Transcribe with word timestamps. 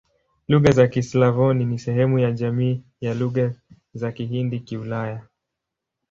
Lugha 0.47 0.71
za 0.71 0.87
Kislavoni 0.87 1.65
ni 1.65 1.79
sehemu 1.79 2.19
ya 2.19 2.31
jamii 2.31 2.81
ya 3.01 3.13
Lugha 3.13 3.51
za 3.93 4.11
Kihindi-Kiulaya. 4.11 5.21